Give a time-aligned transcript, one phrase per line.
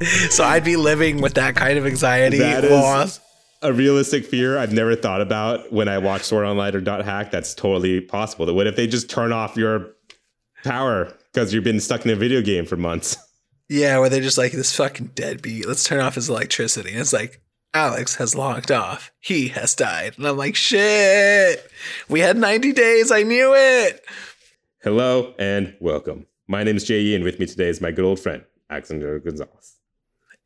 [0.30, 2.38] so I'd be living with that kind of anxiety.
[2.38, 3.20] That is-
[3.62, 7.30] a realistic fear I've never thought about when I watch Sword Online or Dot Hack.
[7.30, 8.52] That's totally possible.
[8.54, 9.88] What if they just turn off your
[10.64, 13.16] power because you've been stuck in a video game for months?
[13.72, 15.64] Yeah, where they're just like this fucking deadbeat.
[15.68, 16.90] Let's turn off his electricity.
[16.90, 17.40] And it's like
[17.72, 19.12] Alex has logged off.
[19.20, 20.14] He has died.
[20.18, 21.70] And I'm like, shit.
[22.08, 23.12] We had 90 days.
[23.12, 24.04] I knew it.
[24.82, 26.26] Hello and welcome.
[26.48, 29.76] My name is Jay and with me today is my good old friend, Alexander Gonzalez.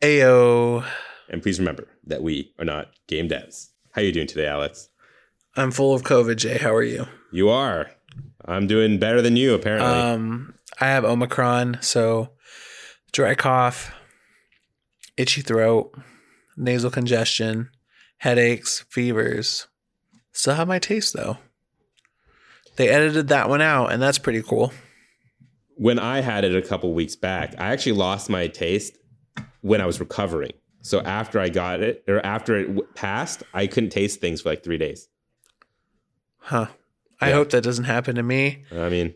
[0.03, 0.85] Ayo.
[1.29, 3.69] And please remember that we are not game devs.
[3.93, 4.89] How are you doing today, Alex?
[5.57, 6.59] I'm full of COVID, Jay.
[6.59, 7.07] How are you?
[7.33, 7.91] You are.
[8.45, 9.89] I'm doing better than you, apparently.
[9.89, 12.31] Um, I have Omicron, so
[13.13, 13.93] dry cough,
[15.17, 15.95] itchy throat,
[16.57, 17.71] nasal congestion,
[18.19, 19.69] headaches, fevers.
[20.33, 21.39] Still have my taste though.
[22.77, 24.73] They edited that one out, and that's pretty cool.
[25.77, 28.97] when I had it a couple weeks back, I actually lost my taste
[29.65, 30.53] when I was recovering.
[30.83, 31.07] So mm-hmm.
[31.07, 34.63] after I got it, or after it w- passed, I couldn't taste things for like
[34.63, 35.09] three days.
[36.39, 36.67] Huh.
[37.21, 37.37] I Yeah.
[37.37, 39.15] hope that doesn't happen to me I mean,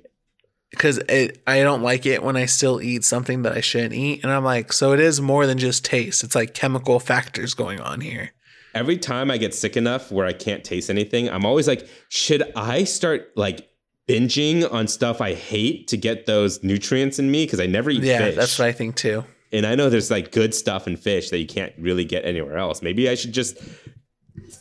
[0.70, 4.22] because I don't like it when I still eat something that I shouldn't eat.
[4.22, 6.24] And I'm like, so it is more than just taste.
[6.24, 8.30] It's like chemical factors going on here.
[8.74, 12.42] every time I get sick enough where I can't taste anything, I'm always like, should
[12.56, 13.68] I start like
[14.08, 17.44] binging on stuff I hate to get those nutrients in me?
[17.44, 18.36] Because I never eat Yeah, fish.
[18.36, 19.24] that's what I think too.
[19.52, 22.58] And I know there's like good stuff in fish that you can't really get anywhere
[22.58, 22.82] else.
[22.82, 23.58] Maybe I should just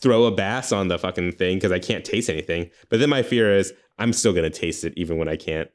[0.02, 2.70] throw a bass on the fucking thing because I can't taste anything.
[2.90, 5.70] But then my fear is I'm still gonna taste it even when I can't.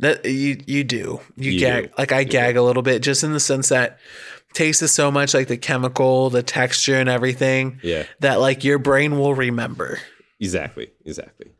[0.00, 1.20] That you you do.
[1.36, 1.90] You, You gag do.
[1.98, 3.98] like I gag a little bit just in the sense that
[4.54, 8.78] taste is so much like the chemical, the texture and everything Yeah, that like your
[8.78, 9.98] brain will remember.
[10.40, 11.50] exactly, exactly.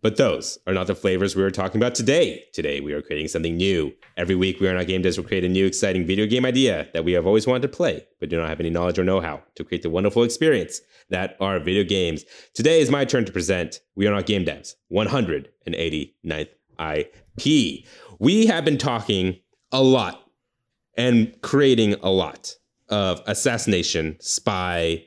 [0.00, 2.44] But those are not the flavors we are talking about today.
[2.52, 3.92] Today we are creating something new.
[4.16, 6.44] Every week we are on our game devs will create a new exciting video game
[6.44, 9.04] idea that we have always wanted to play, but do not have any knowledge or
[9.04, 12.24] know-how to create the wonderful experience that are video games.
[12.54, 13.80] Today is my turn to present.
[13.96, 14.76] We are not game devs.
[14.92, 16.48] 189th
[16.78, 17.84] IP.
[18.20, 19.40] We have been talking
[19.72, 20.30] a lot
[20.96, 22.54] and creating a lot
[22.88, 25.04] of assassination, spy,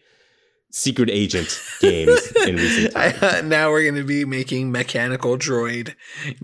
[0.72, 3.16] secret agent games in recent times.
[3.22, 5.96] I, now we're going to be making mechanical droid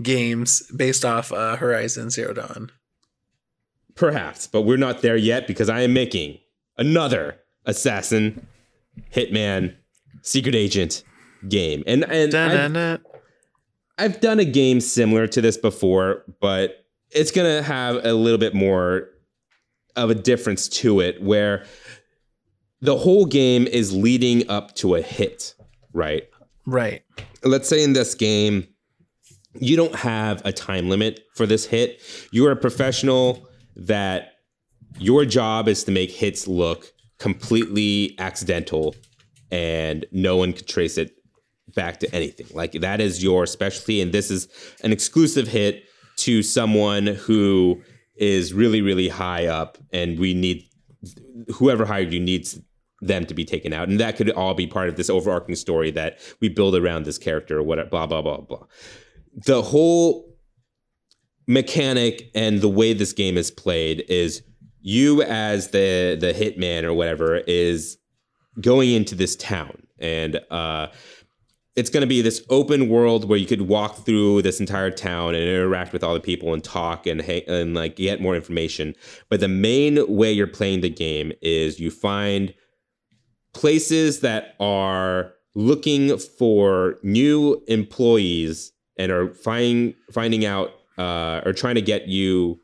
[0.02, 2.72] games based off uh, Horizon Zero Dawn.
[3.96, 6.38] Perhaps, but we're not there yet because I am making
[6.78, 8.46] another assassin,
[9.14, 9.76] hitman,
[10.22, 11.04] secret agent
[11.50, 11.84] game.
[11.88, 13.02] And and I've,
[13.98, 18.54] I've done a game similar to this before, but it's gonna have a little bit
[18.54, 19.10] more
[19.96, 21.66] of a difference to it where
[22.82, 25.56] the whole game is leading up to a hit,
[25.94, 26.30] right?
[26.66, 27.02] Right.
[27.44, 28.68] let's say in this game
[29.60, 32.02] you don't have a time limit for this hit
[32.32, 34.34] you're a professional that
[35.00, 38.96] your job is to make hits look completely accidental
[39.50, 41.12] and no one could trace it
[41.74, 44.50] back to anything like that is your specialty and this is
[44.84, 45.86] an exclusive hit
[46.18, 47.82] to someone who
[48.18, 50.66] is really really high up and we need
[51.56, 52.60] whoever hired you needs
[53.02, 53.88] them to be taken out.
[53.88, 57.18] And that could all be part of this overarching story that we build around this
[57.18, 58.66] character or whatever blah blah blah blah.
[59.34, 60.36] The whole
[61.48, 64.42] mechanic and the way this game is played is
[64.82, 67.98] you as the the hitman or whatever is
[68.60, 69.84] going into this town.
[70.00, 70.88] And uh
[71.76, 75.36] it's going to be this open world where you could walk through this entire town
[75.36, 78.96] and interact with all the people and talk and and like get more information.
[79.30, 82.52] But the main way you're playing the game is you find
[83.58, 90.70] places that are looking for new employees and are finding finding out
[91.00, 92.60] uh, or trying to get you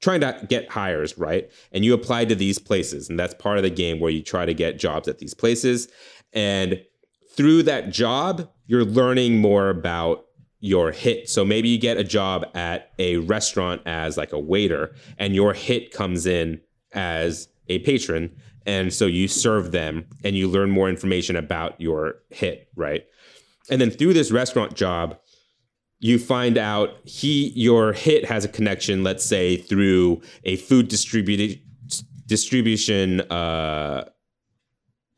[0.00, 1.50] trying to get hires right?
[1.70, 4.46] And you apply to these places and that's part of the game where you try
[4.46, 5.88] to get jobs at these places.
[6.32, 6.82] And
[7.36, 10.24] through that job you're learning more about
[10.60, 11.28] your hit.
[11.28, 15.52] So maybe you get a job at a restaurant as like a waiter and your
[15.52, 16.62] hit comes in
[16.92, 18.34] as a patron
[18.66, 23.04] and so you serve them and you learn more information about your hit right?
[23.70, 25.18] And then through this restaurant job
[25.98, 31.60] you find out he your hit has a connection let's say through a food distributed
[32.26, 34.04] distribution uh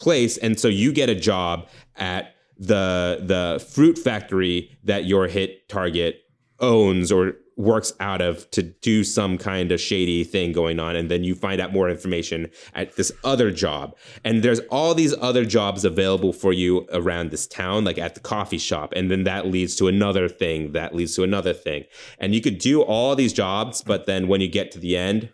[0.05, 0.37] place.
[0.39, 6.24] And so you get a job at the the fruit factory that your hit target
[6.61, 11.11] owns or works out of to do some kind of shady thing going on and
[11.11, 13.97] then you find out more information at this other job.
[14.25, 18.21] And there's all these other jobs available for you around this town like at the
[18.21, 21.85] coffee shop and then that leads to another thing that leads to another thing.
[22.19, 25.31] And you could do all these jobs but then when you get to the end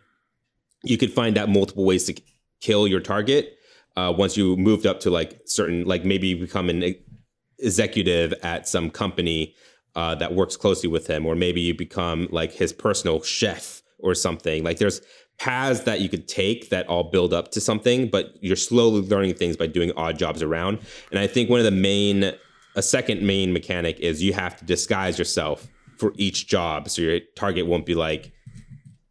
[0.83, 2.21] you could find out multiple ways to
[2.61, 3.57] kill your target
[3.97, 6.95] uh, once you moved up to like certain like maybe you become an
[7.59, 9.55] executive at some company
[9.97, 14.15] uh, that works closely with him or maybe you become like his personal chef or
[14.15, 14.65] something.
[14.65, 15.01] Like there's
[15.39, 19.35] paths that you could take that all build up to something but you're slowly learning
[19.35, 20.79] things by doing odd jobs around.
[21.11, 22.33] And i think one of the main
[22.77, 25.67] a second main mechanic is you have to disguise yourself
[25.99, 26.89] for each job.
[26.89, 28.33] So your target won't be like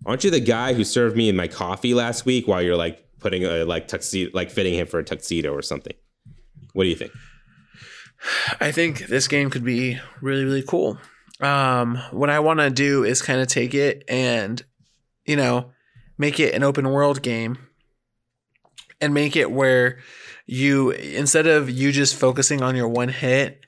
[0.06, 3.04] aren't you the guy who served me in my coffee last week while you're like
[3.20, 5.94] putting a like tuxedo like fitting him for a tuxedo or something?
[6.74, 7.12] What do you think
[8.60, 10.98] I think this game could be really, really cool.
[11.40, 14.62] Um, what I want to do is kind of take it and,
[15.26, 15.72] you know,
[16.18, 17.58] make it an open world game
[19.00, 20.00] and make it where
[20.46, 23.66] you, instead of you just focusing on your one hit,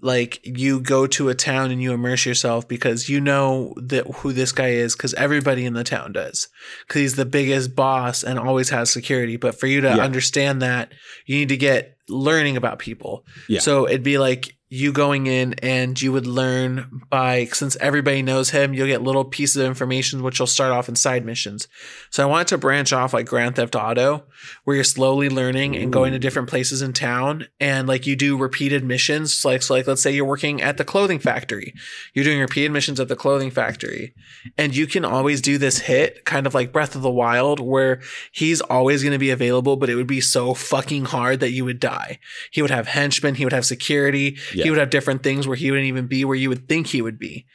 [0.00, 4.32] like you go to a town and you immerse yourself because you know that who
[4.32, 6.48] this guy is because everybody in the town does
[6.86, 9.96] because he's the biggest boss and always has security but for you to Yeah.
[10.04, 10.92] understand that
[11.26, 13.60] you need to get learning about people Yeah.
[13.60, 18.50] so it'd be like you going in and you would learn by since everybody knows
[18.50, 21.68] him you'll get little pieces of information which will start off in side missions.
[22.10, 24.24] So i wanted to branch off like grand theft auto
[24.64, 27.46] where you're slowly learning and going to different places in town.
[27.60, 29.44] And like you do repeated missions.
[29.44, 31.72] Like so like let's say you're working at the clothing factory.
[32.12, 34.14] You're doing repeated missions at the clothing factory.
[34.58, 38.00] And you can always do this hit kind of like breath of the wild where
[38.32, 41.64] he's always going to be available but it would be so fucking hard that you
[41.64, 42.18] would die.
[42.50, 44.64] He would have henchmen he would have security Yeah.
[44.64, 47.02] he would have different things where he wouldn't even be where you would think he
[47.02, 47.46] would be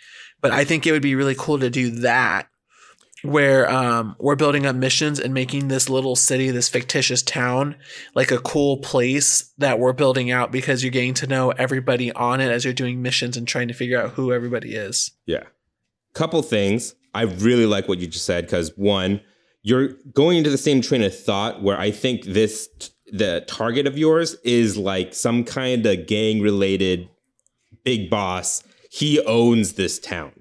[0.42, 2.48] but i think it would be really cool to do that
[3.24, 7.76] where um, we're building up missions and making this little city, this fictitious town,
[8.16, 12.42] like a cool place that we're building out because you're getting to know everybody on
[12.42, 15.12] it as you're doing missions and trying to figure out who everybody is.
[15.26, 15.44] Yeah.
[16.14, 16.96] Couple things.
[17.14, 19.22] I really like what you just said because one,
[19.64, 22.70] you're going into the same train of thought where I think this
[23.12, 27.10] the target of yours is like some kind of gang related
[27.84, 28.64] big boss.
[28.90, 30.32] He owns this town.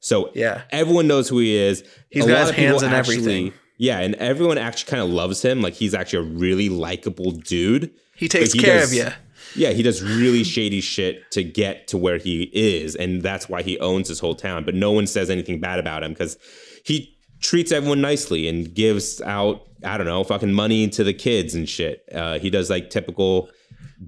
[0.00, 0.62] So Yeah.
[0.70, 1.82] everyone knows who he is.
[2.10, 3.52] He's A got lot his of hands actually- everything.
[3.80, 5.60] Yeah, and everyone actually kind of loves him.
[5.62, 7.90] Like he's actually a really likable dude.
[8.16, 9.06] He takes he care does- of you.
[9.56, 13.62] Yeah, he does really shady shit to get to where he is, and that's why
[13.62, 14.64] he owns his whole town.
[14.64, 16.36] But no one says anything bad about him because
[16.84, 21.54] he treats everyone nicely and gives out I don't know fucking money to the kids
[21.54, 22.02] and shit.
[22.12, 23.48] Uh, he does like typical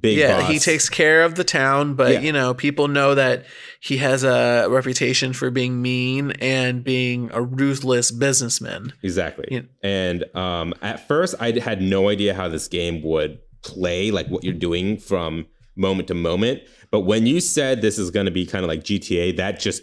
[0.01, 0.19] big.
[0.19, 0.51] Yeah, boss.
[0.51, 2.21] he takes care of the town, but Yeah.
[2.21, 3.45] you know, people know that
[3.81, 8.93] he has a reputation for being mean and being a ruthless businessman.
[9.05, 9.47] Exactly.
[9.51, 9.61] Yeah.
[9.83, 14.43] And um, at first, I had no idea how this game would play, like what
[14.43, 15.47] you're doing from
[15.77, 16.63] moment to moment.
[16.91, 19.83] But when you said this is going to be kind of like GTA, that just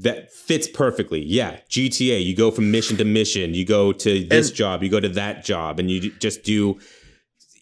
[0.00, 1.22] that fits perfectly.
[1.22, 2.24] Yeah, GTA.
[2.24, 3.54] You go from mission to mission.
[3.54, 4.82] You go to this And- job.
[4.82, 6.78] You go to that job, and you just do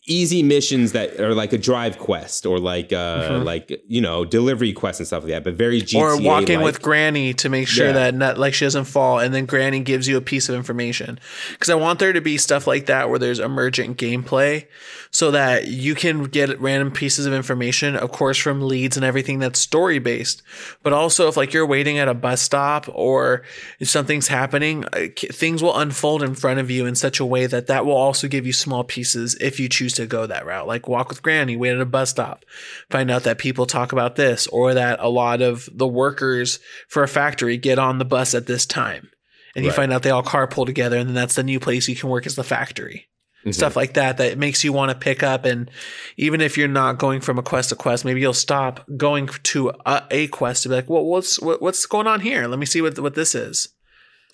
[0.08, 4.72] easy missions that are like a drive quest or like uh like you know delivery
[4.72, 6.24] quests and stuff like that but very GTA Mm-hmm.
[6.26, 7.92] or walking with Granny to make sure Yeah.
[7.92, 11.18] that not like she doesn't fall, and then Granny gives you a piece of information.
[11.52, 14.66] Because I want there to be stuff like that where there's emergent gameplay,
[15.10, 19.38] so that you can get random pieces of information, of course, from leads and everything
[19.38, 20.42] that's story based.
[20.82, 23.42] But also, if like you're waiting at a bus stop or
[23.80, 27.46] if something's happening, uh, things will unfold in front of you in such a way
[27.46, 30.66] that that will also give you small pieces if you choose to go that route.
[30.66, 32.44] Like walk with Granny, wait at a bus stop,
[32.90, 37.02] find out that people talk about this or that a lot of the workers for
[37.02, 39.10] a factory get on the bus at this time.
[39.54, 39.76] And you Right.
[39.76, 42.26] find out they all carpool together and then that's the new place you can work
[42.26, 43.08] as the factory.
[43.46, 43.54] Mhm.
[43.54, 45.70] Stuff like that that makes you want to pick up and
[46.16, 49.72] even if you're not going from a quest to quest, maybe you'll stop going to
[49.86, 52.46] a, a quest to be like, "Well, what's what, what's going on here?
[52.48, 53.68] Let me see what what this is."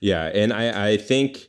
[0.00, 1.48] Yeah, and I, I think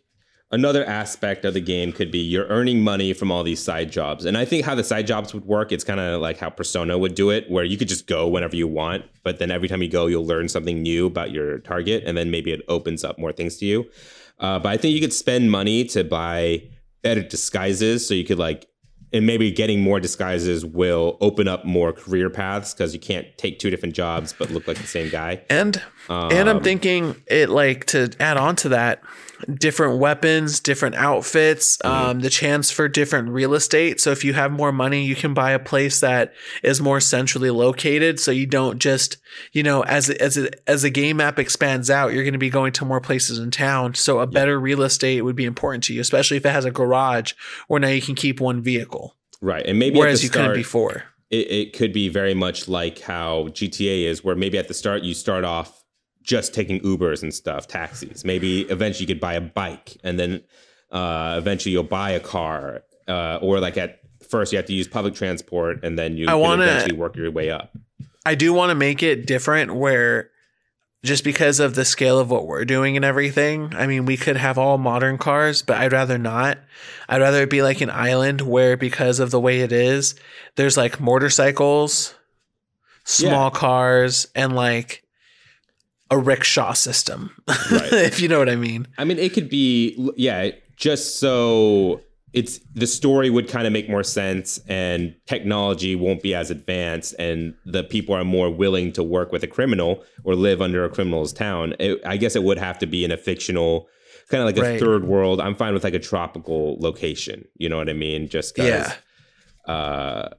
[0.52, 4.26] another aspect of the game could be you're earning money from all these side jobs.
[4.26, 6.98] And I think how the side jobs would work, it's kind of like how Persona
[6.98, 9.82] would do it, where you could just go whenever you want, but then every time
[9.82, 13.18] you go, you'll learn something new about your target, and then maybe it opens up
[13.18, 13.90] more things to you.
[14.40, 16.70] Uh, but I think you could spend money to buy
[17.02, 18.68] better disguises, so you could like,
[19.14, 23.60] and maybe getting more disguises will open up more career paths because you can't take
[23.60, 25.42] two different jobs but look like the same guy.
[25.50, 29.02] And and I'm Um, thinking it like to add on to that,
[29.54, 32.10] different weapons, different outfits, Mm-hmm.
[32.10, 34.00] um, the chance for different real estate.
[34.00, 37.50] So if you have more money, you can buy a place that is more centrally
[37.50, 38.20] located.
[38.20, 39.18] So you don't just,
[39.52, 42.50] you know, as as it, as the game map expands out, you're going to be
[42.50, 43.94] going to more places in town.
[43.96, 46.72] So a better real estate would be important to you, especially if it has a
[46.72, 47.34] garage
[47.68, 51.04] where now you can keep one vehicle, Right, and maybe at whereas you couldn't before.
[51.30, 55.04] it, it could be very much like how GTA is, where maybe at the start
[55.04, 55.84] you start off
[56.26, 58.26] just taking Ubers and stuff, taxis.
[58.26, 60.44] Maybe eventually you could buy a bike, and then
[60.92, 64.88] Uh, eventually, you'll buy a car, uh, or like at first you have to use
[64.88, 67.72] public transport, and then you I can wanna- eventually work your way up.
[68.26, 70.30] I do want to make it different where
[71.04, 74.38] just because of the scale of what we're doing and everything, I mean, we could
[74.38, 76.60] have all modern cars, but I'd rather not.
[77.10, 80.16] I'd rather it be like an island where, because of the way it is,
[80.56, 82.14] there's like motorcycles,
[83.04, 85.04] small cars, and like
[86.12, 87.94] a rickshaw system, Right.
[87.94, 88.88] if you know what I mean.
[88.98, 92.02] I mean, it could be, yeah, just so
[92.34, 97.16] it's the story would kind of make more sense and technology won't be as advanced
[97.18, 100.90] and the people are more willing to work with a criminal or live under a
[100.90, 101.74] criminal's town.
[101.80, 103.88] It, I guess it would have to be in a fictional,
[104.30, 104.80] kind of like a Right.
[104.80, 105.40] third world.
[105.40, 107.46] I'm fine with like a tropical location.
[107.56, 108.28] You know what I mean?
[108.28, 108.92] Just because
[109.68, 109.74] Yeah.
[109.74, 110.30] uh,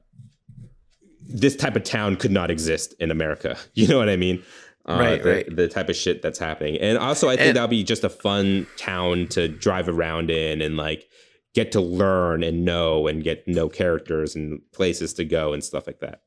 [1.29, 3.57] this type of town could not exist in America.
[3.73, 4.43] You know what I mean?
[4.87, 5.55] Uh, Right, the, right.
[5.55, 6.77] the type of shit that's happening.
[6.77, 10.61] And also, I think And- that'll be just a fun town to drive around in
[10.61, 11.07] and like
[11.53, 15.87] get to learn and know and get know characters and places to go and stuff
[15.87, 16.21] like that.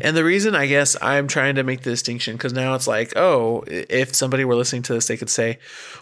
[0.00, 3.14] And the reason I guess I'm trying to make the distinction because now it's like,
[3.16, 5.58] oh, if somebody were listening to this, they could say,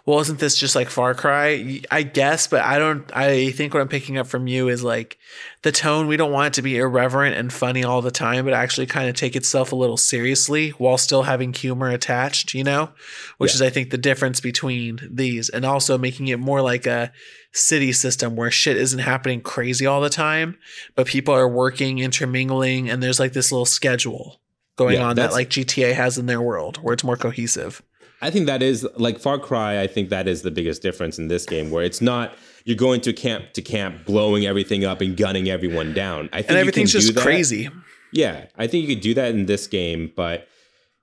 [0.07, 1.81] well, isn't this just like Far Cry?
[1.91, 5.19] I guess, but I don't, I think what I'm picking up from you is like
[5.65, 6.07] the tone.
[6.07, 9.09] We don't want it to be irreverent and funny all the time, but actually kind
[9.09, 12.91] of take itself a little seriously while still having humor attached, you know,
[13.39, 13.55] which Yeah.
[13.57, 17.11] is, I think, the difference between these and also making it more like a
[17.53, 20.57] city system where shit isn't happening crazy all the time
[20.97, 24.41] but people are working, intermingling, and there's like this little schedule
[24.77, 27.81] going Yeah, on that like GTA has in their world where it's more cohesive.
[28.21, 29.81] I think that is like Far Cry.
[29.81, 33.01] I think that is the biggest difference in this game, where it's not you're going
[33.03, 36.29] to camp to camp, blowing everything up and gunning everyone down.
[36.33, 37.69] I think And you everything's can just crazy.
[38.13, 40.49] Yeah, I think you could do that in this game, but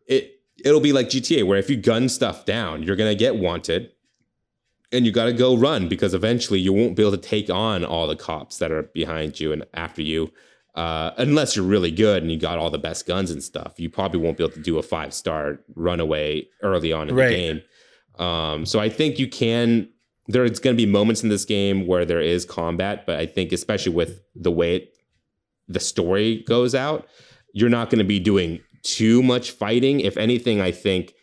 [0.07, 3.91] it it'll be like GTA, where if you gun stuff down, you're gonna get wanted,
[4.91, 7.83] and you got to go run because eventually you won't be able to take on
[7.85, 10.31] all the cops that are behind you and after you.
[10.73, 13.89] Uh, unless you're really good and you got all the best guns and stuff, you
[13.89, 17.27] probably won't be able to do a five star runaway early on in Right.
[17.29, 17.61] the game.
[18.25, 19.89] Um, so I think you can.
[20.31, 23.51] There's going to be moments in this game where there is combat, but I think
[23.51, 24.97] especially with the way it,
[25.67, 27.07] the story goes out,
[27.53, 29.99] you're not going to be doing too much fighting.
[29.99, 31.13] If anything, I think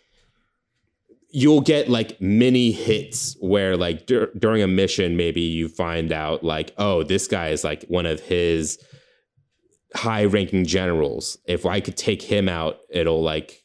[1.31, 6.43] you'll get like mini hits where like dur- during a mission maybe you find out
[6.43, 8.79] like oh this guy is like one of his
[9.95, 13.63] high ranking generals if i could take him out it'll like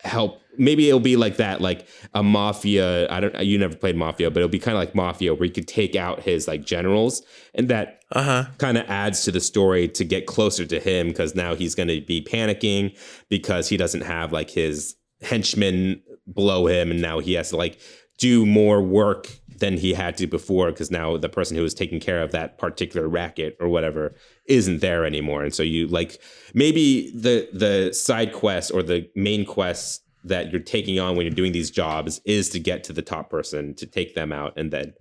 [0.00, 4.30] help maybe it'll be like that like a mafia i don't you never played mafia
[4.30, 7.22] but it'll be kind of like mafia where you could take out his like generals
[7.54, 8.44] and that Uh huh.
[8.58, 11.88] kind of adds to the story to get closer to him because now he's going
[11.88, 12.96] to be panicking
[13.28, 17.78] because he doesn't have like his henchmen below him and now he has to like
[18.18, 21.98] do more work than he had to before because now the person who was taking
[21.98, 24.14] care of that particular racket or whatever
[24.46, 26.20] isn't there anymore and so you like
[26.52, 31.34] maybe the the side quest or the main quest that you're taking on when you're
[31.34, 34.70] doing these jobs is to get to the top person to take them out and
[34.70, 34.92] then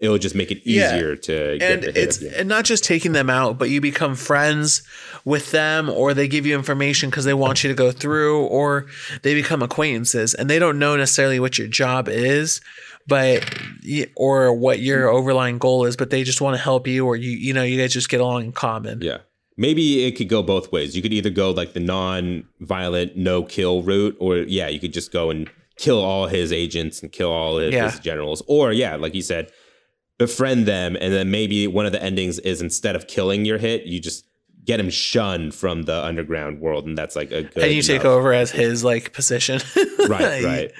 [0.00, 0.96] it'll just make it Yeah.
[0.96, 4.82] easier to get And it's and not just taking them out, but you become friends
[5.24, 8.86] with them, or they give you information because they want you to go through, or
[9.22, 12.60] they become acquaintances, and they don't know necessarily what your job is,
[13.06, 13.48] but
[14.16, 17.30] or what your overlying goal is, but they just want to help you, or you
[17.30, 19.00] you know you guys just get along in common.
[19.02, 19.18] Yeah.
[19.66, 20.96] Maybe it could go both ways.
[20.96, 25.30] You could either go like the non-violent, no-kill route, or yeah, you could just go
[25.30, 27.90] and kill all his agents and kill all his, Yeah.
[27.90, 29.50] his generals, or yeah, like you said,
[30.18, 33.84] befriend them, and then maybe one of the endings is instead of killing your hit,
[33.84, 34.24] you just
[34.64, 37.62] get him shunned from the underground world, and that's like a good.
[37.64, 39.60] and you take enough- over as his like position.
[40.08, 40.72] right, right.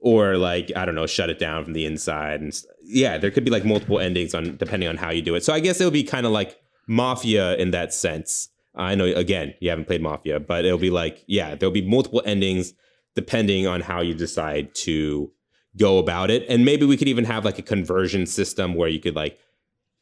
[0.00, 2.52] Or like I don't know, shut it down from the inside, and
[2.82, 5.44] yeah, there could be like multiple endings on depending on how you do it.
[5.44, 8.48] So I guess it would be kind of like Mafia in that sense.
[8.74, 12.22] I know again you haven't played Mafia, but it'll be like yeah, there'll be multiple
[12.24, 12.74] endings
[13.14, 15.30] depending on how you decide to
[15.76, 18.98] go about it, and maybe we could even have like a conversion system where you
[19.00, 19.38] could like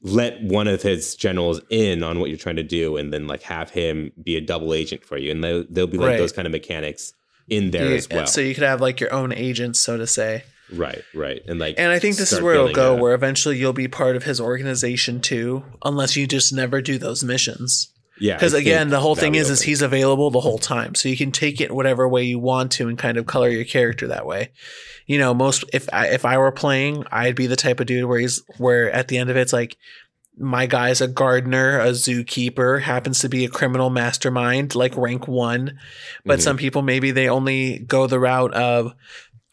[0.05, 3.43] let one of his generals in on what you're trying to do, and then like
[3.43, 6.19] have him be a double agent for you, and there- there'll be like Right.
[6.19, 7.13] those kind of mechanics
[7.49, 8.27] in there You- as well.
[8.27, 10.45] So you could have like your own agents, so to say.
[10.73, 11.43] Right, right.
[11.47, 13.89] And like And I think this is where it'll go, a- where eventually you'll be
[13.89, 17.93] part of his organization too, unless you just never do those missions.
[18.19, 21.17] yeah, Because again, the whole thing is, is he's available the whole time, so you
[21.17, 24.27] can take it whatever way you want to, and kind of color your character that
[24.27, 24.51] way.
[25.07, 28.05] You know, most if I, if I were playing, I'd be the type of dude
[28.05, 29.77] where he's where at the end of it, it's like
[30.39, 35.79] my guy's a gardener, a zookeeper, happens to be a criminal mastermind, like rank one.
[36.25, 36.43] But Mhm.
[36.43, 38.93] some people maybe they only go the route of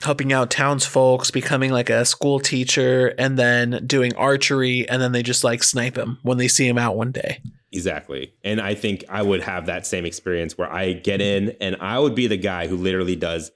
[0.02, 5.24] helping out townsfolk, becoming like a school teacher, and then doing archery, and then they
[5.24, 7.42] just like snipe him when they see him out one day.
[7.72, 8.34] Exactly.
[8.44, 12.00] And I think I would have that same experience where I get in and I
[12.00, 13.52] would be the guy who literally does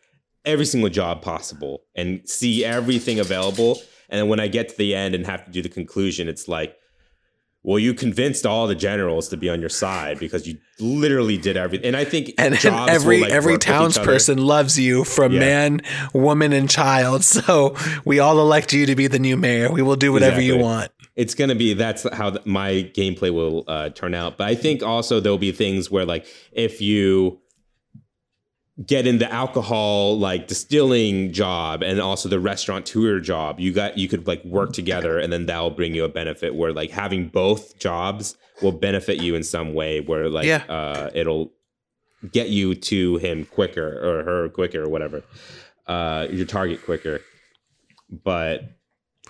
[0.46, 3.82] every single job possible and see everything available.
[4.10, 6.48] And then when I get to the end and have to do the conclusion, it's
[6.48, 6.78] like,
[7.64, 11.56] well, you convinced all the generals to be on your side because you literally did
[11.56, 11.88] everything.
[11.88, 14.10] And I think And, and every like, every work with each other.
[14.12, 15.40] townsperson loves you from Yeah.
[15.40, 15.82] man,
[16.14, 17.24] woman, and child.
[17.34, 19.72] So we all elect you to be the new mayor.
[19.72, 20.92] We will do whatever you want.
[21.16, 24.82] it's going to be that's how my gameplay will uh, turn out but i think
[24.82, 27.40] also there'll be things where like if you
[28.88, 34.08] get in the alcohol like distilling job and also the restaurateur job you got you
[34.08, 37.78] could like work together and then that'll bring you a benefit where like having both
[37.78, 40.64] jobs will benefit you in some way where like Yeah.
[40.70, 41.52] uh it'll
[42.32, 45.22] get you to him quicker or her quicker or whatever
[45.86, 47.20] uh your target quicker
[48.10, 48.62] but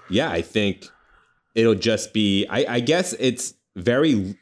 [0.10, 0.86] yeah i think
[1.54, 4.38] it'll just be I, I guess it's very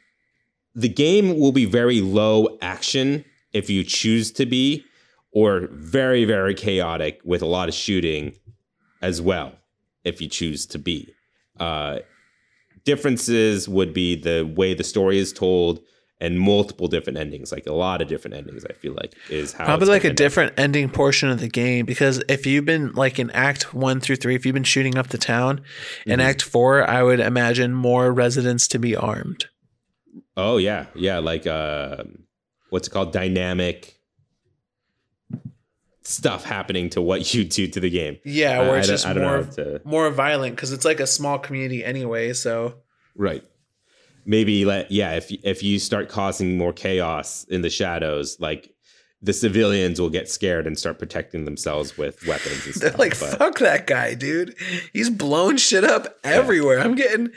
[0.76, 4.84] the game will be very low action if you choose to be
[5.32, 8.34] or very very chaotic with a lot of shooting
[9.00, 9.52] as well
[10.04, 11.12] if you choose to be
[11.60, 11.98] uh
[12.84, 15.80] differences would be the way the story is told
[16.20, 19.64] and multiple different endings like a lot of different endings i feel like is how
[19.64, 20.16] Probably like a end up.
[20.16, 24.16] different ending portion of the game because if you've been like in Act One through
[24.16, 25.62] three, if you've been shooting up the town,
[26.06, 26.22] in Mhm.
[26.24, 29.46] Act Four, I would imagine more residents to be armed.
[30.36, 32.04] Oh yeah, yeah, like uh,
[32.70, 33.12] what's it called?
[33.12, 33.98] Dynamic
[36.04, 38.18] stuff happening to what you do to the game.
[38.24, 41.84] Yeah, where I it's just more to- more violent because it's like a small community
[41.84, 42.32] anyway.
[42.32, 42.74] So
[43.14, 43.44] Right.
[44.24, 45.14] Maybe let yeah.
[45.14, 48.70] If if you start causing more chaos in the shadows, like
[49.20, 52.98] the civilians will get scared and start protecting themselves with weapons and they're stuff.
[52.98, 54.54] like, but- "Fuck that guy, dude!
[54.92, 57.30] He's blown shit up everywhere." I'm getting,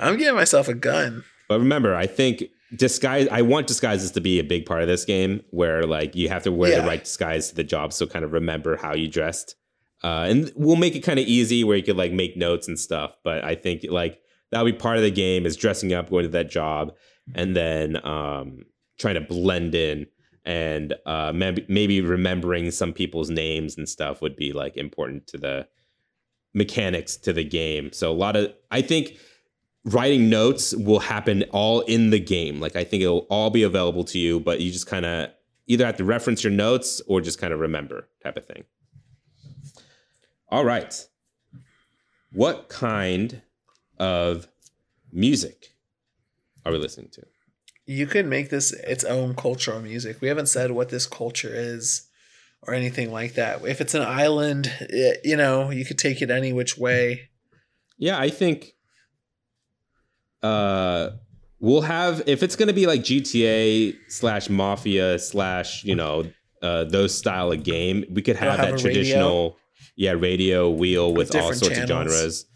[0.00, 1.22] I'm getting myself a gun.
[1.48, 2.44] But remember, I think
[2.76, 3.28] disguise.
[3.30, 6.42] I want disguises to be a big part of this game, where like you have
[6.44, 6.80] to wear Yeah.
[6.80, 7.92] the right disguise to the job.
[7.92, 9.56] So kind of remember how you dressed,
[10.02, 12.78] uh, and we'll make it kind of easy where you could like make notes and
[12.78, 13.16] stuff.
[13.24, 16.28] But I think like that'll be part of the game is dressing up, going to
[16.30, 16.94] that job,
[17.34, 18.64] and then um,
[18.98, 20.06] trying to blend in.
[20.44, 25.38] And uh, maybe maybe remembering some people's names and stuff would be like important to
[25.38, 25.68] the
[26.54, 27.92] mechanics to the game.
[27.92, 29.16] So a lot of I think
[29.84, 32.60] writing notes will happen all in the game.
[32.60, 35.30] Like I think it'll all be available to you, but you just kind of
[35.66, 38.64] either have to reference your notes or just kind of remember type of thing.
[40.48, 40.94] All right.
[42.32, 43.42] What kind
[43.98, 44.48] of
[45.12, 45.74] music
[46.64, 47.22] are we listening to?
[47.84, 50.20] You can make this its own cultural music.
[50.20, 52.08] We haven't said what this culture is
[52.62, 53.66] or anything like that.
[53.66, 57.30] If it's an island, it, you know, you could take it any which way.
[57.98, 58.74] Yeah, I think
[60.42, 61.10] uh
[61.60, 66.24] we'll have if it's gonna be like GTA slash mafia slash, you know,
[66.62, 68.82] uh those style of game, we could have have that a radio?
[68.82, 69.56] traditional
[69.96, 72.46] yeah, radio wheel with, all sorts of genres.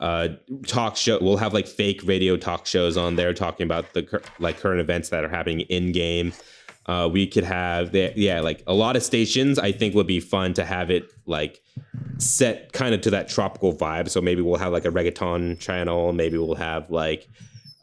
[0.00, 0.28] Uh
[0.66, 4.58] talk show we'll have like fake radio talk shows on there talking about the like
[4.58, 6.32] current events that are happening in game.
[6.88, 10.20] Uh, we could have the, yeah like a lot of stations i think would be
[10.20, 11.60] fun to have it like
[12.18, 14.08] set kind of to that tropical vibe.
[14.08, 16.12] So maybe we'll have like a reggaeton channel.
[16.12, 17.28] Maybe we'll have like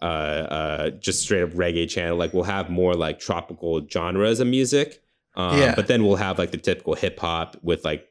[0.02, 2.18] uh, uh, just straight up reggae channel.
[2.18, 5.02] Like we'll have more like tropical genres of music.
[5.36, 5.76] Um, Yeah.
[5.76, 8.08] But then we'll have like the typical hip hop with like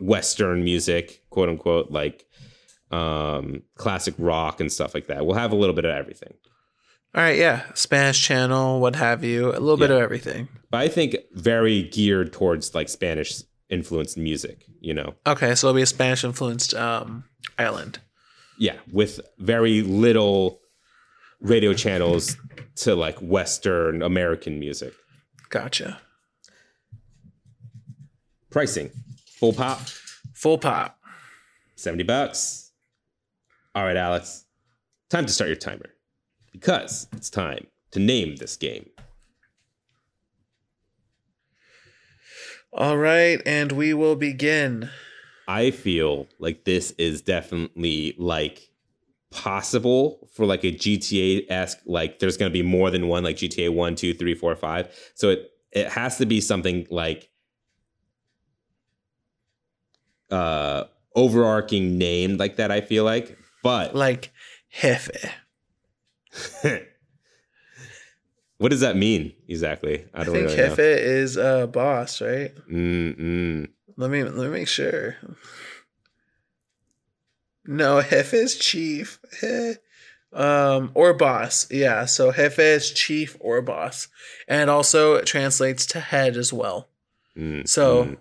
[0.00, 2.26] Western music, quote unquote, like
[2.90, 5.26] um, classic rock and stuff like that.
[5.26, 6.34] We'll have a little bit of everything.
[7.14, 10.48] All right, yeah, Spanish channel, what have you, a little bit of everything.
[10.70, 15.14] But I think very geared towards like Spanish influenced music, you know?
[15.26, 17.24] Okay, so it'll be a Spanish influenced um,
[17.58, 17.98] island.
[18.58, 20.60] yeah, with very little
[21.40, 22.36] radio channels
[22.76, 24.92] to like Western American music.
[25.48, 25.98] Gotcha.
[28.50, 28.90] Pricing
[29.38, 29.80] full pop,
[30.34, 30.98] Full pop.
[31.76, 32.70] 70 bucks.
[33.74, 34.44] All right, Alex,
[35.10, 35.86] time to start your timer
[36.60, 38.90] because it's time to name this game.
[42.72, 44.90] All right, and we will begin.
[45.46, 48.70] I feel like this is definitely like
[49.30, 53.36] possible for like a GTA esque, like there's going to be more than one, like
[53.36, 55.12] GTA 1, 2, 3, 4, 5.
[55.14, 57.30] So it, it has to be something like
[60.30, 63.38] uh overarching name like that, I feel like.
[63.62, 64.30] But Like
[64.70, 65.10] Jefe.
[68.58, 70.04] what does that mean exactly?
[70.14, 70.66] I I don't think really know.
[70.68, 72.54] Jefe is a boss, right?
[72.70, 73.68] Mm-mm.
[73.96, 75.16] Let me let me make sure.
[77.66, 79.18] No, Jefe is chief.
[80.30, 81.66] Um, or boss.
[81.70, 84.08] Yeah, so Jefe is chief or boss.
[84.46, 86.90] And also it translates to head as well.
[87.34, 88.16] Mm, So mm.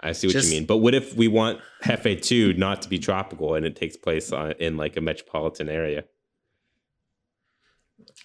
[0.00, 0.66] I see what just- you mean.
[0.66, 4.32] But what if we want Jefe 2 not to be tropical and it takes place
[4.32, 6.02] on, in like a metropolitan area?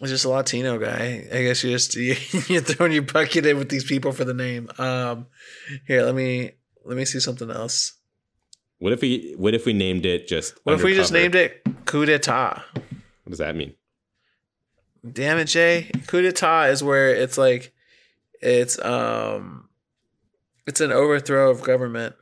[0.01, 1.27] It's just a Latino guy.
[1.31, 2.15] I guess you just you,
[2.47, 4.69] you're throwing your bucket in with these people for the name.
[4.77, 5.27] Um
[5.87, 6.51] here, let me
[6.83, 7.93] let me see something else.
[8.79, 11.61] What if we what if we named it just What if we just named it
[11.85, 12.63] coup d'etat?
[12.73, 13.73] What does that mean?
[15.09, 15.91] Damn it, Jay.
[16.07, 17.73] Coup d'etat is where it's like
[18.41, 19.69] it's um
[20.67, 22.15] it's an overthrow of government.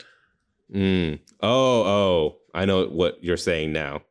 [0.73, 1.19] Mm.
[1.41, 4.01] Oh, oh, I know what you're saying now.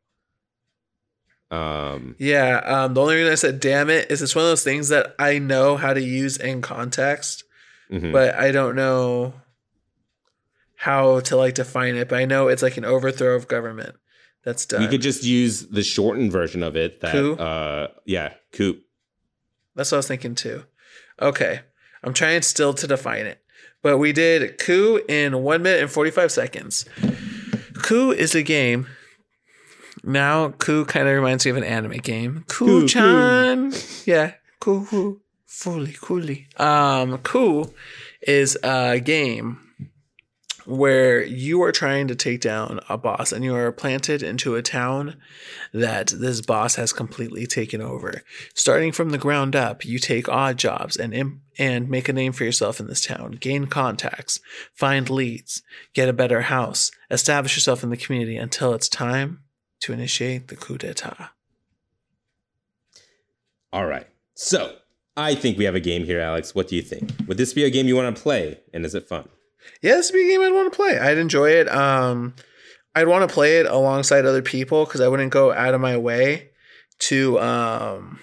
[1.53, 4.65] Um, Yeah, um the only reason I said damn it is it's one of those
[4.65, 7.45] things that I know how to use in context,
[7.91, 8.11] mhm.
[8.11, 9.35] but I don't know
[10.77, 12.09] how to like define it.
[12.09, 13.97] But I know it's like an overthrow of government
[14.45, 14.81] that's done.
[14.83, 17.01] we could just use the shortened version of it.
[17.01, 17.35] That, Coup?
[17.35, 18.79] uh, yeah, coup.
[19.77, 20.65] That's what I was thinking too.
[21.21, 21.61] Okay.
[22.03, 23.39] I'm trying still to define it.
[23.83, 26.85] But we did coup in one minute and 45 seconds.
[27.83, 28.87] Coup is a game.
[30.05, 32.45] Now, coup kind of reminds me of an anime game.
[32.49, 33.73] Coup chan.
[34.05, 34.33] Yeah.
[34.61, 35.21] Coup, coup.
[35.47, 36.49] Fully, coolly.
[36.57, 37.73] Um, coup
[38.23, 39.59] is a game
[40.65, 44.63] where you are trying to take down a boss and you are planted into a
[44.63, 45.17] town
[45.73, 48.23] that this boss has completely taken over.
[48.55, 52.33] Starting from the ground up, you take odd jobs and im- and make a name
[52.33, 53.33] for yourself in this town.
[53.33, 54.39] Gain contacts,
[54.73, 55.63] find leads,
[55.95, 59.42] get a better house, establish yourself in the community until it's time
[59.83, 61.31] to initiate the coup d'état.
[63.73, 64.07] All right.
[64.35, 64.77] So
[65.17, 66.55] I think we have a game here, Alex.
[66.55, 67.11] What do you think?
[67.27, 68.61] Would this be a game you want to play?
[68.73, 69.29] And is it fun?
[69.81, 70.99] Yeah, this would be a game I'd want to play.
[70.99, 71.71] I'd enjoy it.
[71.71, 72.35] Um,
[72.95, 75.97] I'd want to play it alongside other people because I wouldn't go out of my
[75.97, 76.51] way
[77.01, 78.21] to um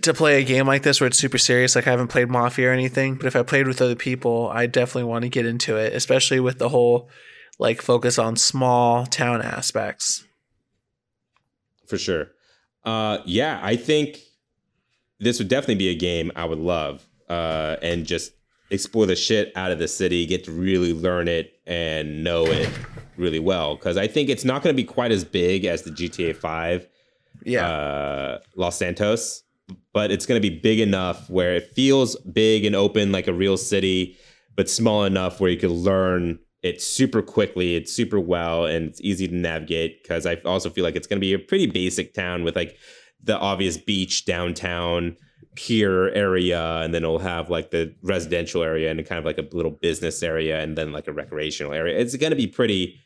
[0.00, 1.74] to play a game like this where it's super serious.
[1.74, 4.66] Like I haven't played Mafia or anything, but if I played with other people, I
[4.66, 7.10] definitely want to get into it, especially with the whole
[7.58, 10.24] like focus on small town aspects.
[11.86, 12.28] For sure.
[12.84, 14.20] Uh, yeah, I think
[15.18, 18.32] this would definitely be a game I would love uh, and just
[18.70, 22.68] explore the shit out of the city, get to really learn it and know it
[23.16, 23.74] really well.
[23.76, 26.86] Because I think it's not going to be quite as big as the GTA 5
[27.44, 27.66] Yeah.
[27.66, 29.42] uh, Los Santos,
[29.92, 33.32] but it's going to be big enough where it feels big and open like a
[33.32, 34.16] real city,
[34.54, 39.00] but small enough where you can learn it super quickly, it's super well, and it's
[39.00, 40.02] easy to navigate.
[40.02, 42.76] Because I also feel like it's going to be a pretty basic town with like
[43.22, 45.16] the obvious beach downtown
[45.54, 49.56] pier area and then it'll have like the residential area and kind of like a
[49.56, 52.96] little business area and then like a recreational area it's going to be pretty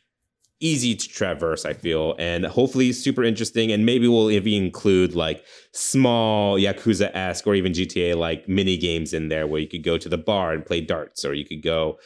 [0.59, 5.43] easy to traverse i feel and hopefully super interesting and maybe we'll even include like
[5.73, 10.07] small yakuza-esque or even gta like mini games in there where you could go to
[10.07, 11.97] the bar and play darts or you could go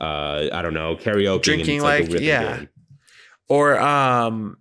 [0.00, 2.56] uh i don't know karaoke Drinking, like, a yeah.
[2.58, 2.68] game.
[3.48, 4.56] Or um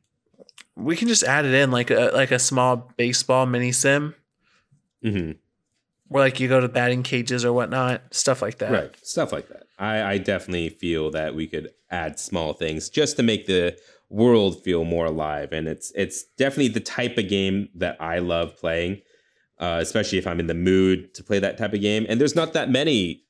[0.75, 4.13] we can just add it in like a like a small baseball mini sim
[5.03, 5.37] Mhm.
[6.09, 8.71] Where like you go to batting cages or whatnot, stuff like that.
[8.71, 9.05] right.
[9.05, 9.63] Stuff like that.
[9.79, 13.77] I, I definitely feel that we could add small things just to make the
[14.09, 15.51] world feel more alive.
[15.51, 19.01] And it's it's definitely the type of game that i love playing
[19.59, 22.05] uh, especially if i'm in the mood to play that type of game.
[22.07, 23.23] And there's not that many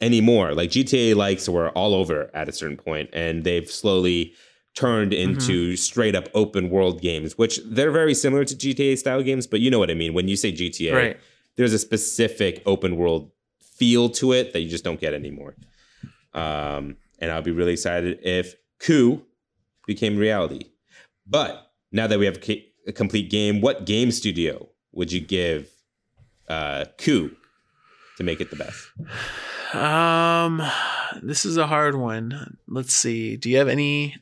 [0.00, 0.54] anymore.
[0.54, 4.34] Like gta likes were all over at a certain point and they've slowly
[4.74, 9.44] turned into straight up open world games which they're very similar to gta style games
[9.48, 10.14] but you know what i mean.
[10.14, 11.20] When you say gta Right.
[11.60, 15.54] There's a specific open world feel to it that you just don't get anymore.
[16.32, 19.20] Um, and I'll be really excited if Coup
[19.86, 20.70] became reality.
[21.26, 22.38] But now that we have
[22.86, 25.68] a, complete game, what game studio would you give
[26.48, 27.30] uh, Coup
[28.16, 29.76] to make it the best?
[29.76, 30.62] Um
[31.22, 32.56] this is a hard one.
[32.66, 33.36] Let's see.
[33.36, 34.16] Do you have any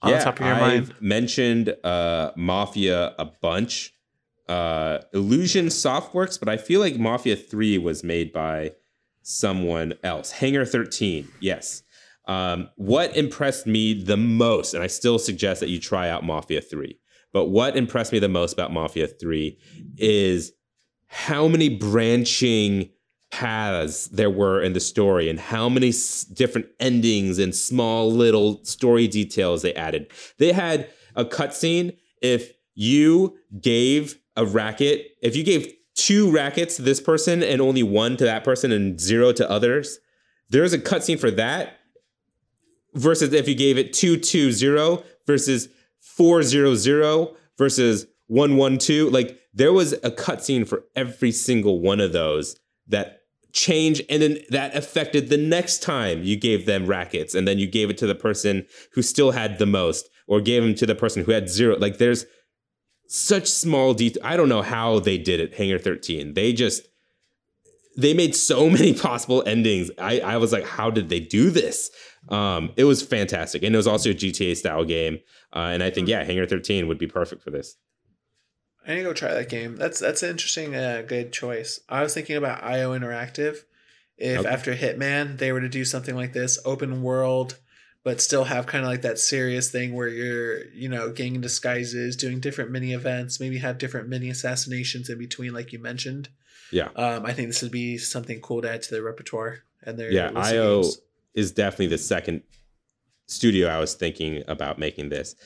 [0.00, 0.94] on the top of your I've mind?
[1.00, 3.92] mentioned uh, Mafia a bunch.
[4.52, 8.72] Uh, Illusion Softworks, but I feel like Mafia 3 was made by
[9.22, 10.32] someone else.
[10.32, 11.82] Hangar 13, yes.
[12.28, 16.60] Um, what impressed me the most, and I still suggest that you try out Mafia
[16.60, 16.98] 3,
[17.32, 19.58] but what impressed me the most about Mafia 3
[19.96, 20.52] is
[21.06, 22.90] how many branching
[23.30, 28.62] paths there were in the story and how many s- different endings and small little
[28.66, 30.10] story details they added.
[30.36, 36.82] They had a cutscene if you gave a racket, if you gave two rackets to
[36.82, 39.98] this person and only one to that person and zero to others,
[40.48, 41.78] there's a cutscene for that
[42.94, 45.68] versus if you gave it 220 versus
[46.00, 49.12] 400 versus 112.
[49.12, 52.56] Like there was a cutscene for every single one of those
[52.88, 57.58] that change and then that affected the next time you gave them rackets and then
[57.58, 60.86] you gave it to the person who still had the most or gave them to
[60.86, 62.24] the person who had zero like there's
[63.12, 66.88] such small detail i don't know how they did it hangar 13 they just
[67.96, 71.90] they made so many possible endings i i was like how did they do this
[72.30, 75.18] um it was fantastic and it was also a gta style game
[75.54, 77.76] uh, and i think yeah hangar 13 would be perfect for this
[78.84, 79.76] I need to go try that game.
[79.76, 81.78] That's that's an interesting, uh, good choice.
[81.88, 83.58] I was thinking about IO Interactive.
[84.16, 84.48] If Okay.
[84.48, 87.58] after Hitman they were to do something like this, open world,
[88.04, 92.16] but still have kind of like that serious thing where you're, you know, getting disguises,
[92.16, 96.28] doing different mini events, maybe have different mini assassinations in between, like you mentioned.
[96.72, 96.88] Yeah.
[96.96, 100.10] Um, I think this would be something cool to add to their repertoire and their
[100.10, 100.98] Yeah, IO games.
[101.34, 102.42] is definitely the second
[103.26, 105.36] studio I was thinking about making this.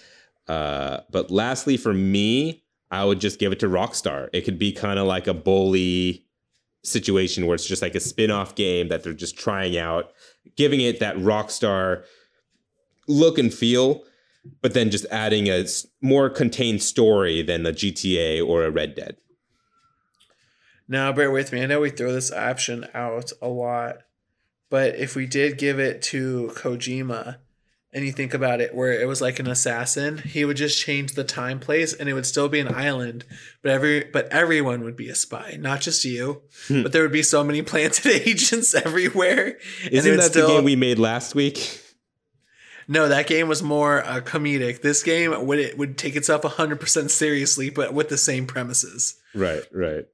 [0.48, 4.28] Uh, but lastly, for me, I would just give it to Rockstar.
[4.32, 6.24] It could be kind of like a bully
[6.84, 10.12] situation where it's just like a spin-off game that they're just trying out,
[10.56, 12.04] giving it that Rockstar
[13.06, 14.04] look and feel,
[14.62, 15.66] but then just adding a
[16.00, 19.16] more contained story than a GTA or a Red Dead.
[20.88, 21.62] Now, bear with me.
[21.62, 23.98] I know we throw this option out a lot,
[24.70, 27.38] but if we did give it to Kojima,
[27.92, 31.14] and you think about it, where it was like an assassin, he would just change
[31.14, 33.24] the time place, and it would still be an island,
[33.62, 36.42] but every but everyone would be a spy, not just you.
[36.68, 36.82] Hmm.
[36.82, 39.56] But there would be so many planted agents everywhere.
[39.90, 41.80] Isn't that the game we made last week?
[42.88, 44.82] No, that game was more uh, comedic.
[44.82, 49.16] This game would it would take itself hundred percent seriously, but with the same premises.
[49.34, 50.04] Right, right.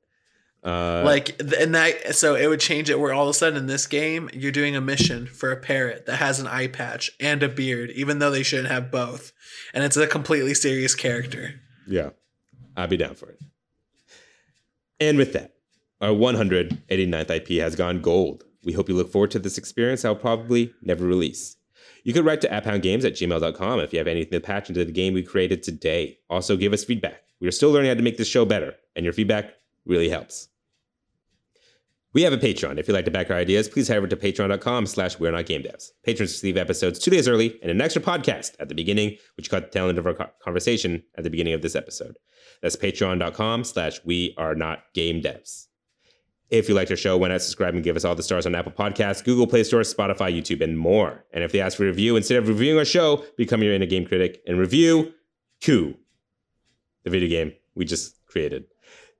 [0.64, 3.66] Uh, like and that so it would change it where all of a sudden in
[3.66, 7.42] this game you're doing a mission for a parrot that has an eye patch and
[7.42, 9.32] a beard even though they shouldn't have both
[9.74, 12.10] and it's a completely serious character Yeah,
[12.76, 13.40] I'd be down for it.
[15.00, 15.54] And with that,
[16.00, 18.44] our 189th IP has gone gold.
[18.62, 21.56] We hope you look forward to this experience I'll probably never release.
[22.04, 24.92] You could write to apphoundgames at gmail.com if you have anything to patch into the
[24.92, 26.18] game we created today.
[26.28, 27.22] Also, give us feedback.
[27.40, 30.48] We are still learning how to make this show better, and your feedback really helps.
[32.14, 32.78] We have a Patreon.
[32.78, 35.46] If you'd like to back our ideas, please head over to patreon.com slash we're not
[35.46, 35.92] game devs.
[36.04, 39.62] Patrons receive episodes two days early and an extra podcast at the beginning, which caught
[39.62, 42.18] the tail end of our conversation at the beginning of this episode.
[42.60, 45.68] That's patreon.com slash we are not game devs.
[46.52, 48.54] If you liked our show, why not subscribe and give us all the stars on
[48.54, 51.24] Apple Podcasts, Google Play Store, Spotify, YouTube, and more.
[51.32, 53.86] And if they ask for a review, instead of reviewing our show, become your inner
[53.86, 55.14] game critic and review
[55.64, 55.94] Coup,
[57.04, 58.66] the video game we just created.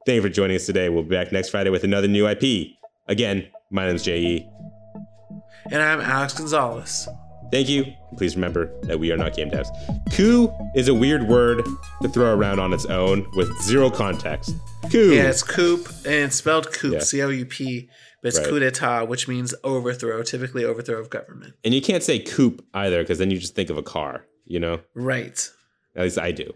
[0.05, 0.91] Thank you for joining us today.
[0.91, 2.73] We'll be back next Friday with another new IP.
[3.09, 4.47] Again, my name is Jay
[5.71, 7.09] and i'm alex gonzalez
[7.53, 7.85] Thank you.
[8.17, 9.69] Please remember that we are not game devs.
[10.17, 11.65] Coup is a weird word
[12.03, 14.57] to throw around on its own with zero context.
[14.91, 15.13] Coup.
[15.15, 16.99] yeah it's coup and it's spelled coup Yeah.
[17.01, 17.89] c-o-u-p
[18.21, 18.49] but it's Right.
[18.49, 23.03] coup d'etat which means overthrow typically overthrow of government And you can't say coupe either
[23.03, 24.81] because then you just think of a car, you know?
[24.95, 25.49] right
[25.95, 26.53] At least I do.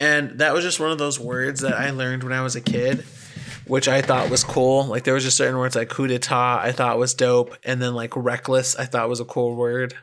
[0.00, 2.60] And that was just one of those words that I learned when I was a
[2.60, 3.04] kid,
[3.66, 4.84] which I thought was cool.
[4.86, 7.94] Like there was just certain words like coup d'etat I thought was dope, and then
[7.94, 9.94] like reckless I thought was a cool word.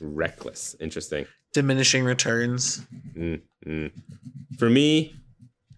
[0.00, 0.76] Reckless.
[0.80, 1.26] Interesting.
[1.52, 2.86] Diminishing returns.
[3.16, 3.90] Mm.
[4.58, 5.14] For me,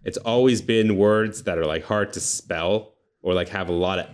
[0.04, 3.98] it's always been words that are like hard to spell or like have a lot
[3.98, 4.06] of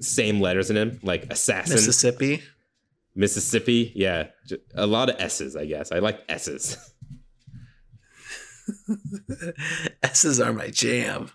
[0.00, 2.42] same letters in them, like assassin, Mississippi.
[3.14, 3.92] Mississippi.
[3.94, 4.28] Yeah,
[4.74, 5.92] a lot of S's, I guess.
[5.92, 6.76] I like S's.
[10.02, 11.30] S's are my jam.